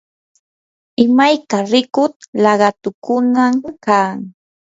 imayka 1.05 1.57
rikuq 1.71 2.13
laqatukunam 2.43 3.55
kan. 3.85 4.17